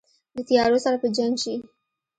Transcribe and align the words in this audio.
د 0.35 0.37
تیارو 0.47 0.77
سره 0.85 0.95
په 1.01 1.07
جنګ 1.17 1.33
شي 1.43 1.55